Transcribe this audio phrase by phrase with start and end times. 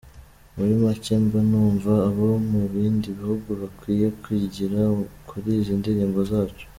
[0.55, 4.77] Muri make mba numva abo mu bindi bihugu bakwiye kwigira
[5.29, 6.65] kuri izi ndirimbo zacu.”